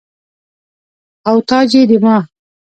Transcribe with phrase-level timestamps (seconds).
[1.29, 2.17] او تاج يي ديما